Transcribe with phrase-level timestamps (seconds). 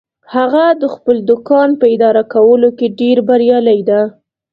[0.35, 4.01] هغه د خپل دوکان په اداره کولو کې ډیر بریالی ده